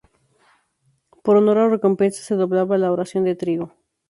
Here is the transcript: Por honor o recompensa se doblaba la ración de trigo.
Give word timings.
Por 1.23 1.33
honor 1.37 1.57
o 1.65 1.71
recompensa 1.75 2.21
se 2.27 2.39
doblaba 2.41 2.75
la 2.81 2.93
ración 2.99 3.23
de 3.25 3.35
trigo. 3.41 3.65